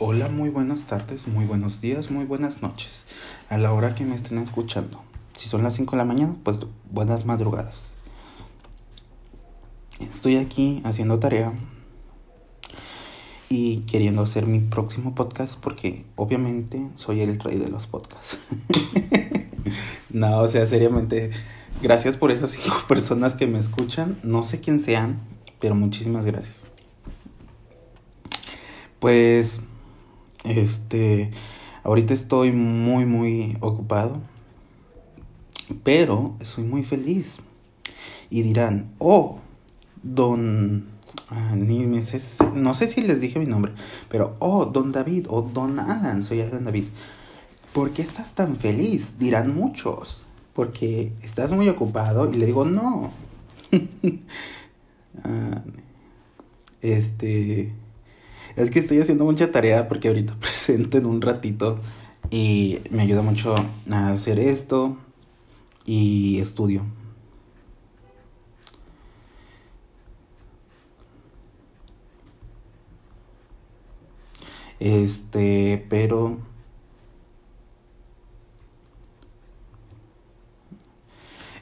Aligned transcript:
Hola, 0.00 0.28
muy 0.28 0.48
buenas 0.48 0.84
tardes, 0.84 1.26
muy 1.26 1.44
buenos 1.44 1.80
días, 1.80 2.12
muy 2.12 2.24
buenas 2.24 2.62
noches. 2.62 3.04
A 3.48 3.58
la 3.58 3.72
hora 3.72 3.96
que 3.96 4.04
me 4.04 4.14
estén 4.14 4.38
escuchando. 4.38 5.02
Si 5.34 5.48
son 5.48 5.64
las 5.64 5.74
5 5.74 5.90
de 5.90 5.96
la 5.96 6.04
mañana, 6.04 6.36
pues 6.44 6.60
buenas 6.88 7.26
madrugadas. 7.26 7.94
Estoy 9.98 10.36
aquí 10.36 10.80
haciendo 10.84 11.18
tarea 11.18 11.52
y 13.48 13.78
queriendo 13.90 14.22
hacer 14.22 14.46
mi 14.46 14.60
próximo 14.60 15.16
podcast 15.16 15.58
porque 15.58 16.04
obviamente 16.14 16.90
soy 16.94 17.22
el 17.22 17.36
rey 17.40 17.58
de 17.58 17.68
los 17.68 17.88
podcasts. 17.88 18.38
no, 20.10 20.42
o 20.42 20.46
sea, 20.46 20.64
seriamente, 20.66 21.30
gracias 21.82 22.16
por 22.16 22.30
esas 22.30 22.50
cinco 22.50 22.84
personas 22.88 23.34
que 23.34 23.48
me 23.48 23.58
escuchan. 23.58 24.16
No 24.22 24.44
sé 24.44 24.60
quién 24.60 24.78
sean, 24.78 25.18
pero 25.58 25.74
muchísimas 25.74 26.24
gracias. 26.24 26.62
Pues 29.00 29.60
este, 30.48 31.30
ahorita 31.84 32.14
estoy 32.14 32.52
muy, 32.52 33.04
muy 33.04 33.56
ocupado, 33.60 34.20
pero 35.82 36.34
soy 36.42 36.64
muy 36.64 36.82
feliz. 36.82 37.40
Y 38.30 38.42
dirán, 38.42 38.90
oh, 38.98 39.38
don, 40.02 40.86
ah, 41.30 41.54
ni 41.56 41.86
no 41.86 42.74
sé 42.74 42.86
si 42.86 43.00
les 43.00 43.20
dije 43.20 43.38
mi 43.38 43.46
nombre, 43.46 43.72
pero, 44.08 44.36
oh, 44.38 44.66
don 44.66 44.92
David 44.92 45.26
o 45.28 45.42
don 45.42 45.78
Alan, 45.78 46.24
soy 46.24 46.40
Alan 46.40 46.64
David. 46.64 46.84
¿Por 47.72 47.90
qué 47.90 48.02
estás 48.02 48.34
tan 48.34 48.56
feliz? 48.56 49.18
Dirán 49.18 49.54
muchos. 49.54 50.24
Porque 50.54 51.12
estás 51.22 51.52
muy 51.52 51.68
ocupado 51.68 52.32
y 52.32 52.36
le 52.36 52.46
digo, 52.46 52.64
no. 52.64 53.12
Ah, 55.24 55.62
este 56.80 57.72
es 58.56 58.70
que 58.70 58.78
estoy 58.80 59.00
haciendo 59.00 59.24
mucha 59.24 59.50
tarea 59.50 59.88
porque 59.88 60.08
ahorita 60.08 60.36
presento 60.40 60.98
en 60.98 61.06
un 61.06 61.20
ratito 61.20 61.78
y 62.30 62.80
me 62.90 63.02
ayuda 63.02 63.22
mucho 63.22 63.54
a 63.90 64.10
hacer 64.10 64.38
esto 64.38 64.96
y 65.86 66.40
estudio. 66.40 66.84
Este, 74.80 75.84
pero 75.90 76.38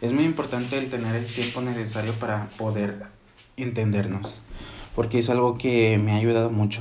es 0.00 0.12
muy 0.12 0.24
importante 0.24 0.76
el 0.76 0.90
tener 0.90 1.16
el 1.16 1.26
tiempo 1.26 1.62
necesario 1.62 2.12
para 2.14 2.48
poder 2.58 3.06
entendernos 3.56 4.42
porque 4.96 5.18
es 5.18 5.28
algo 5.28 5.58
que 5.58 5.98
me 5.98 6.12
ha 6.12 6.16
ayudado 6.16 6.50
mucho. 6.50 6.80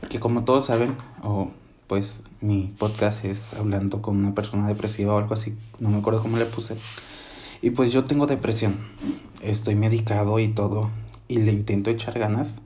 Porque 0.00 0.20
como 0.20 0.44
todos 0.44 0.66
saben, 0.66 0.96
o 1.22 1.50
pues 1.88 2.22
mi 2.40 2.72
podcast 2.78 3.24
es 3.24 3.52
hablando 3.54 4.00
con 4.00 4.16
una 4.16 4.32
persona 4.32 4.68
depresiva 4.68 5.14
o 5.14 5.18
algo 5.18 5.34
así, 5.34 5.54
no 5.80 5.90
me 5.90 5.98
acuerdo 5.98 6.22
cómo 6.22 6.38
le 6.38 6.44
puse. 6.44 6.76
Y 7.62 7.70
pues 7.70 7.92
yo 7.92 8.04
tengo 8.04 8.28
depresión, 8.28 8.78
estoy 9.42 9.74
medicado 9.74 10.38
y 10.38 10.46
todo, 10.46 10.90
y 11.26 11.38
le 11.38 11.52
intento 11.52 11.90
echar 11.90 12.16
ganas, 12.16 12.60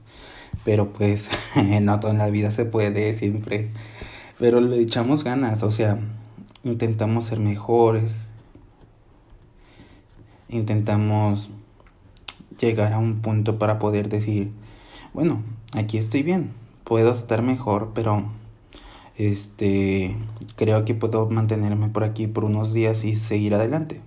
pero 0.64 0.92
pues 0.92 1.30
no 1.80 2.00
todo 2.00 2.10
en 2.10 2.19
la 2.19 2.28
vida 2.28 2.50
se 2.50 2.66
puede 2.66 3.14
siempre, 3.14 3.70
pero 4.38 4.60
le 4.60 4.78
echamos 4.78 5.25
ganas, 5.25 5.62
o 5.62 5.70
sea, 5.70 5.98
intentamos 6.64 7.27
ser 7.27 7.41
mejores, 7.41 8.20
intentamos 10.50 11.48
llegar 12.61 12.92
a 12.92 12.98
un 12.98 13.20
punto 13.20 13.58
para 13.58 13.78
poder 13.78 14.08
decir, 14.08 14.50
bueno, 15.14 15.42
aquí 15.75 15.98
estoy 15.98 16.22
bien, 16.22 16.53
puedo 16.84 17.12
estar 17.12 17.42
mejor, 17.42 17.92
pero 17.94 18.25
este 19.17 20.17
creo 20.56 20.84
que 20.84 20.94
puedo 20.94 21.28
mantenerme 21.28 21.89
por 21.89 22.05
aquí 22.05 22.27
por 22.27 22.44
unos 22.44 22.72
días 22.72 23.05
y 23.05 23.17
seguir 23.17 23.55
adelante. 23.55 24.00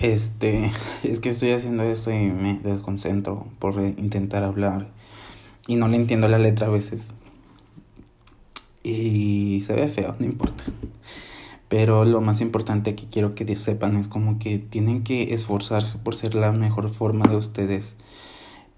Este, 0.00 0.70
es 1.02 1.18
que 1.20 1.30
estoy 1.30 1.52
haciendo 1.52 1.82
esto 1.82 2.12
y 2.12 2.30
me 2.30 2.60
desconcentro 2.60 3.46
por 3.58 3.80
intentar 3.80 4.44
hablar 4.44 4.88
y 5.66 5.76
no 5.76 5.88
le 5.88 5.96
entiendo 5.96 6.28
la 6.28 6.38
letra 6.38 6.68
a 6.68 6.70
veces. 6.70 7.08
Y 8.82 9.62
se 9.66 9.74
ve 9.74 9.88
feo, 9.88 10.14
no 10.18 10.26
importa. 10.26 10.64
Pero 11.68 12.04
lo 12.04 12.20
más 12.20 12.40
importante 12.40 12.94
que 12.94 13.06
quiero 13.06 13.34
que 13.34 13.56
sepan 13.56 13.96
es 13.96 14.08
como 14.08 14.38
que 14.38 14.58
tienen 14.58 15.02
que 15.02 15.34
esforzarse 15.34 15.98
por 15.98 16.14
ser 16.14 16.34
la 16.34 16.52
mejor 16.52 16.88
forma 16.88 17.26
de 17.26 17.36
ustedes 17.36 17.96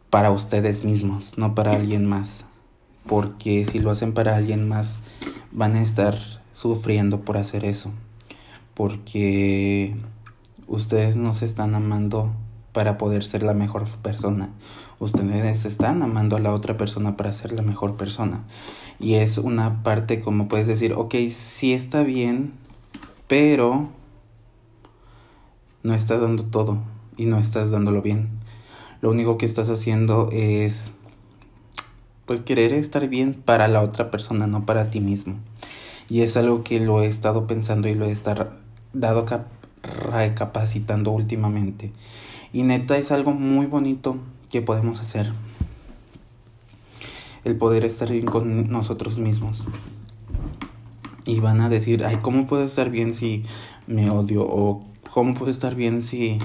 para 0.08 0.32
ustedes 0.32 0.84
mismos, 0.84 1.38
no 1.38 1.54
para 1.54 1.72
alguien 1.72 2.06
más. 2.06 2.47
Porque 3.06 3.64
si 3.64 3.78
lo 3.78 3.91
hacen 3.91 4.12
para 4.12 4.37
alguien 4.37 4.66
más, 4.69 4.98
van 5.52 5.76
a 5.76 5.82
estar 5.82 6.19
sufriendo 6.52 7.20
por 7.20 7.37
hacer 7.37 7.64
eso. 7.64 7.92
Porque 8.75 9.94
ustedes 10.70 11.16
no 11.16 11.34
se 11.34 11.44
están 11.44 11.75
amando 11.75 12.31
para 12.72 12.97
poder 12.97 13.25
ser 13.25 13.42
la 13.42 13.54
mejor 13.54 13.84
persona. 14.03 14.50
Ustedes 15.00 15.64
están 15.64 16.03
amando 16.03 16.36
a 16.36 16.38
la 16.38 16.54
otra 16.54 16.76
persona 16.76 17.16
para 17.16 17.32
ser 17.32 17.53
la 17.53 17.62
mejor 17.62 17.97
persona. 17.97 18.44
Y 19.00 19.14
es 19.14 19.36
una 19.36 19.82
parte 19.82 20.20
como 20.20 20.47
puedes 20.47 20.69
decir, 20.69 20.92
ok, 20.92 21.14
sí 21.31 21.72
está 21.72 22.04
bien, 22.04 22.53
pero 23.26 23.88
no 25.82 25.94
estás 25.94 26.20
dando 26.20 26.44
todo 26.44 26.78
y 27.16 27.26
no 27.26 27.38
estás 27.38 27.72
dándolo 27.72 28.00
bien. 28.00 28.28
Lo 29.00 29.10
único 29.10 29.38
que 29.38 29.47
estás 29.47 29.70
haciendo 29.70 30.28
es 30.31 30.92
pues 32.26 32.42
querer 32.42 32.72
estar 32.75 33.08
bien 33.08 33.34
para 33.34 33.66
la 33.66 33.82
otra 33.82 34.12
persona, 34.12 34.47
no 34.47 34.64
para 34.66 34.88
ti 34.88 35.00
mismo. 35.00 35.34
Y 36.08 36.20
es 36.20 36.37
algo 36.37 36.62
que 36.62 36.78
lo 36.78 37.02
he 37.02 37.06
estado 37.06 37.48
pensando 37.48 37.88
y 37.88 37.97
lo 37.97 38.04
he 38.04 38.12
estado 38.12 38.50
dado 38.92 39.25
recapacitando 39.82 41.10
últimamente. 41.10 41.92
Y 42.52 42.62
neta 42.62 42.98
es 42.98 43.12
algo 43.12 43.32
muy 43.32 43.66
bonito 43.66 44.16
que 44.50 44.62
podemos 44.62 45.00
hacer. 45.00 45.32
El 47.44 47.56
poder 47.56 47.84
estar 47.84 48.10
bien 48.10 48.26
con 48.26 48.69
nosotros 48.69 49.19
mismos. 49.19 49.64
Y 51.24 51.40
van 51.40 51.60
a 51.60 51.69
decir, 51.69 52.04
ay, 52.04 52.19
¿cómo 52.22 52.46
puedo 52.46 52.64
estar 52.64 52.90
bien 52.90 53.14
si 53.14 53.44
me 53.86 54.10
odio? 54.10 54.42
O 54.42 54.84
¿cómo 55.12 55.34
puedo 55.34 55.50
estar 55.50 55.74
bien 55.74 56.02
si, 56.02 56.38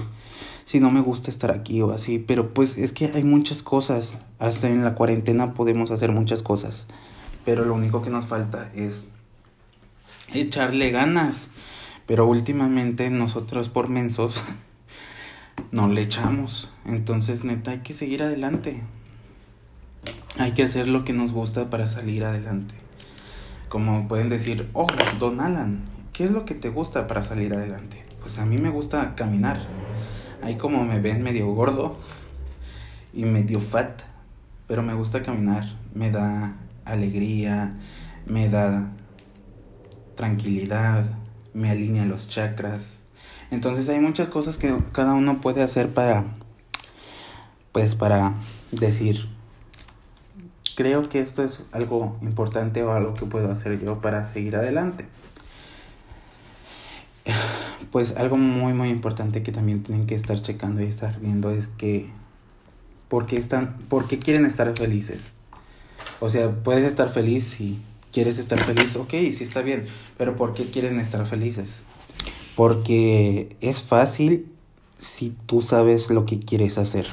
si 0.64 0.80
no 0.80 0.90
me 0.90 1.00
gusta 1.00 1.30
estar 1.30 1.50
aquí 1.50 1.80
o 1.82 1.92
así? 1.92 2.18
Pero 2.18 2.54
pues 2.54 2.78
es 2.78 2.92
que 2.92 3.06
hay 3.06 3.24
muchas 3.24 3.62
cosas. 3.62 4.14
Hasta 4.38 4.68
en 4.68 4.84
la 4.84 4.94
cuarentena 4.94 5.54
podemos 5.54 5.90
hacer 5.90 6.12
muchas 6.12 6.42
cosas. 6.42 6.86
Pero 7.44 7.64
lo 7.64 7.74
único 7.74 8.02
que 8.02 8.10
nos 8.10 8.26
falta 8.26 8.70
es 8.74 9.06
echarle 10.32 10.90
ganas 10.90 11.48
pero 12.06 12.26
últimamente 12.26 13.10
nosotros 13.10 13.68
por 13.68 13.88
mensos 13.88 14.42
no 15.72 15.88
le 15.88 16.02
echamos. 16.02 16.70
Entonces, 16.84 17.44
neta, 17.44 17.72
hay 17.72 17.78
que 17.78 17.92
seguir 17.92 18.22
adelante. 18.22 18.82
Hay 20.38 20.52
que 20.52 20.62
hacer 20.62 20.86
lo 20.86 21.04
que 21.04 21.12
nos 21.12 21.32
gusta 21.32 21.68
para 21.70 21.86
salir 21.86 22.24
adelante. 22.24 22.74
Como 23.68 24.06
pueden 24.06 24.28
decir, 24.28 24.68
oh, 24.72 24.86
don 25.18 25.40
Alan, 25.40 25.82
¿qué 26.12 26.24
es 26.24 26.30
lo 26.30 26.44
que 26.44 26.54
te 26.54 26.68
gusta 26.68 27.08
para 27.08 27.22
salir 27.22 27.54
adelante? 27.54 28.04
Pues 28.20 28.38
a 28.38 28.46
mí 28.46 28.58
me 28.58 28.70
gusta 28.70 29.14
caminar. 29.16 29.66
Ahí 30.42 30.56
como 30.56 30.84
me 30.84 31.00
ven 31.00 31.22
medio 31.22 31.46
gordo 31.48 31.96
y 33.12 33.24
medio 33.24 33.58
fat, 33.58 34.02
pero 34.68 34.82
me 34.82 34.94
gusta 34.94 35.22
caminar. 35.22 35.64
Me 35.94 36.10
da 36.10 36.56
alegría, 36.84 37.74
me 38.26 38.48
da 38.48 38.92
tranquilidad, 40.14 41.04
me 41.56 41.70
alinea 41.70 42.04
los 42.04 42.28
chakras. 42.28 43.00
Entonces 43.50 43.88
hay 43.88 43.98
muchas 43.98 44.28
cosas 44.28 44.58
que 44.58 44.76
cada 44.92 45.14
uno 45.14 45.40
puede 45.40 45.62
hacer 45.62 45.88
para, 45.88 46.24
pues 47.72 47.94
para 47.94 48.34
decir, 48.72 49.28
creo 50.76 51.08
que 51.08 51.20
esto 51.20 51.42
es 51.42 51.66
algo 51.72 52.18
importante 52.20 52.82
o 52.82 52.92
algo 52.92 53.14
que 53.14 53.24
puedo 53.24 53.50
hacer 53.50 53.82
yo 53.82 54.00
para 54.00 54.24
seguir 54.24 54.56
adelante. 54.56 55.06
Pues 57.92 58.16
algo 58.16 58.36
muy 58.36 58.72
muy 58.74 58.88
importante 58.88 59.42
que 59.42 59.52
también 59.52 59.82
tienen 59.82 60.06
que 60.06 60.16
estar 60.16 60.40
checando 60.42 60.82
y 60.82 60.86
estar 60.86 61.18
viendo 61.20 61.50
es 61.50 61.68
que 61.68 62.10
¿por 63.08 63.26
qué 63.26 63.36
están 63.36 63.78
por 63.88 64.06
qué 64.06 64.18
quieren 64.18 64.44
estar 64.44 64.76
felices? 64.76 65.32
O 66.20 66.28
sea, 66.28 66.50
puedes 66.50 66.84
estar 66.84 67.08
feliz 67.08 67.44
si 67.44 67.80
¿Quieres 68.16 68.38
estar 68.38 68.64
feliz? 68.64 68.96
Ok, 68.96 69.10
sí 69.10 69.44
está 69.44 69.60
bien. 69.60 69.84
Pero 70.16 70.36
¿por 70.36 70.54
qué 70.54 70.64
quieren 70.64 70.98
estar 71.00 71.26
felices? 71.26 71.82
Porque 72.54 73.54
es 73.60 73.82
fácil 73.82 74.46
si 74.98 75.34
tú 75.44 75.60
sabes 75.60 76.08
lo 76.08 76.24
que 76.24 76.38
quieres 76.38 76.78
hacer. 76.78 77.06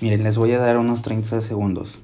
Miren, 0.00 0.22
les 0.22 0.38
voy 0.38 0.52
a 0.52 0.60
dar 0.60 0.78
unos 0.78 1.02
30 1.02 1.40
segundos. 1.40 1.98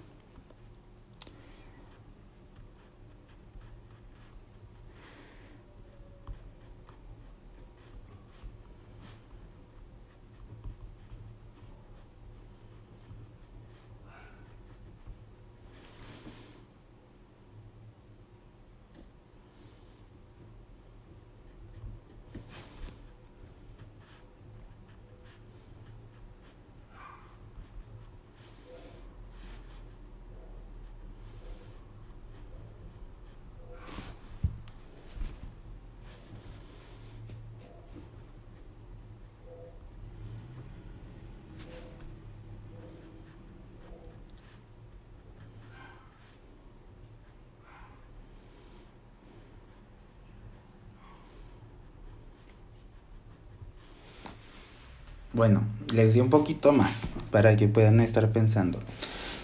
Bueno, 55.35 55.63
les 55.93 56.15
di 56.15 56.21
un 56.21 56.31
poquito 56.31 56.71
más 56.71 57.09
para 57.33 57.57
que 57.57 57.67
puedan 57.67 58.01
estar 58.01 58.31
pensando. 58.31 58.79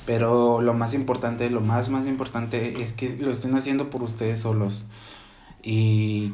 Pero 0.07 0.61
lo 0.61 0.73
más 0.73 0.95
importante, 0.95 1.51
lo 1.51 1.61
más, 1.61 1.91
más 1.91 2.07
importante 2.07 2.81
es 2.81 2.93
que 2.93 3.17
lo 3.17 3.33
estén 3.33 3.57
haciendo 3.57 3.91
por 3.91 4.05
ustedes 4.05 4.41
solos. 4.41 4.85
Y 5.65 6.33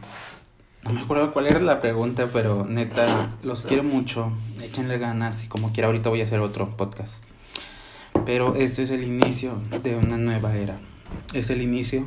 no 0.85 0.93
me 0.93 1.01
acuerdo 1.01 1.33
cuál 1.33 1.47
era 1.47 1.59
la 1.59 1.81
pregunta, 1.81 2.29
pero 2.33 2.67
neta, 2.67 3.35
los 3.43 3.65
quiero 3.65 3.83
mucho. 3.83 4.31
Échenle 4.63 4.99
ganas 4.99 5.43
y 5.45 5.49
como 5.49 5.73
quiera, 5.73 5.89
ahorita 5.89 6.11
voy 6.11 6.21
a 6.21 6.25
hacer 6.25 6.41
otro 6.41 6.77
podcast. 6.77 7.23
Pero 8.27 8.57
este 8.57 8.83
es 8.83 8.91
el 8.91 9.05
inicio 9.05 9.59
de 9.83 9.97
una 9.97 10.19
nueva 10.19 10.55
era. 10.55 10.79
Es 11.33 11.49
el 11.49 11.63
inicio 11.63 12.07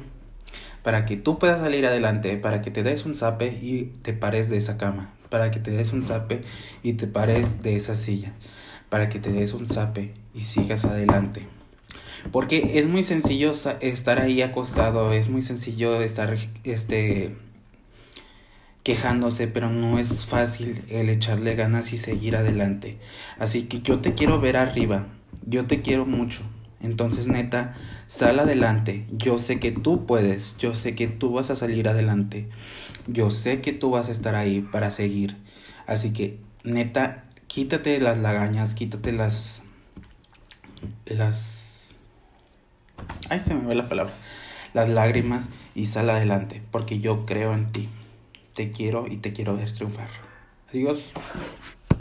para 0.84 1.06
que 1.06 1.18
tú 1.18 1.40
puedas 1.40 1.60
salir 1.60 1.86
adelante, 1.86 2.38
para 2.38 2.62
que 2.62 2.72
te 2.72 2.84
des 2.84 3.06
un 3.06 3.16
zape 3.16 3.58
y 3.62 3.86
te 4.02 4.14
pares 4.14 4.50
de 4.50 4.58
esa 4.58 4.78
cama, 4.78 5.14
para 5.30 5.52
que 5.52 5.60
te 5.60 5.72
des 5.72 5.94
un 5.94 6.04
zape 6.04 6.42
y 6.84 6.94
te 6.94 7.08
pares 7.08 7.62
de 7.62 7.76
esa 7.76 7.96
silla, 7.96 8.34
para 8.90 9.10
que 9.10 9.20
te 9.20 9.31
des 9.31 9.54
un 9.54 9.66
zape 9.66 10.14
y 10.34 10.44
sigas 10.44 10.86
adelante. 10.86 11.48
Porque 12.31 12.78
es 12.80 12.86
muy 12.86 13.04
sencillo 13.04 13.54
estar 13.81 14.20
ahí 14.20 14.42
acostado, 14.42 15.14
es 15.14 15.30
muy 15.30 15.42
sencillo 15.42 16.02
estar 16.02 16.36
este 16.64 17.36
quejándose, 18.84 19.48
pero 19.48 19.70
no 19.70 20.00
es 20.00 20.26
fácil 20.26 20.84
el 20.90 21.10
echarle 21.10 21.56
ganas 21.56 21.94
y 21.94 21.98
seguir 21.98 22.36
adelante. 22.36 22.98
Así 23.38 23.64
que 23.64 23.81
yo 23.81 24.00
te 24.00 24.14
quiero 24.14 24.40
ver 24.40 24.58
arriba, 24.58 25.08
yo 25.46 25.66
te 25.66 25.81
quiero 25.81 26.06
mucho. 26.06 26.44
Entonces, 26.81 27.28
neta, 27.28 27.76
sal 28.08 28.40
adelante. 28.40 29.06
Yo 29.12 29.38
sé 29.38 29.60
que 29.60 29.72
tú 29.72 30.06
puedes, 30.06 30.58
yo 30.58 30.76
sé 30.76 30.96
que 30.96 31.08
tú 31.08 31.34
vas 31.34 31.50
a 31.50 31.56
salir 31.56 31.88
adelante. 31.88 32.48
Yo 33.08 33.31
sé 33.31 33.62
que 33.62 33.74
tú 33.74 33.92
vas 33.92 34.10
a 34.10 34.12
estar 34.12 34.36
ahí 34.36 34.62
para 34.62 34.92
seguir. 34.92 35.38
Así 35.88 36.14
que, 36.14 36.40
neta, 36.64 37.26
quítate 37.48 38.00
las 38.00 38.20
lagañas, 38.20 38.76
quítate 38.76 39.12
las... 39.12 39.64
las... 41.06 41.96
Ay, 43.30 43.42
se 43.42 43.54
me 43.54 43.66
ve 43.66 43.76
la 43.76 43.90
palabra. 43.90 44.14
Las 44.74 44.88
lágrimas 44.88 45.50
y 45.76 45.86
sal 45.86 46.10
adelante, 46.10 46.62
porque 46.72 47.00
yo 47.00 47.26
creo 47.26 47.54
en 47.54 47.72
ti. 47.72 47.90
Te 48.54 48.72
quiero 48.72 49.08
y 49.08 49.18
te 49.18 49.34
quiero 49.34 49.56
ver 49.56 49.72
triunfar. 49.74 50.10
Adiós. 50.70 51.00